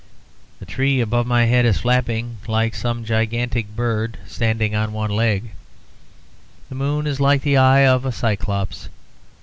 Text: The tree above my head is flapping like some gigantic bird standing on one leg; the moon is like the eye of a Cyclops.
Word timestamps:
The 0.57 0.65
tree 0.65 0.99
above 0.99 1.27
my 1.27 1.45
head 1.45 1.63
is 1.63 1.81
flapping 1.81 2.37
like 2.47 2.73
some 2.73 3.05
gigantic 3.05 3.75
bird 3.75 4.17
standing 4.25 4.73
on 4.73 4.93
one 4.93 5.11
leg; 5.11 5.51
the 6.69 6.73
moon 6.73 7.05
is 7.05 7.19
like 7.19 7.43
the 7.43 7.57
eye 7.57 7.85
of 7.85 8.03
a 8.03 8.11
Cyclops. 8.11 8.89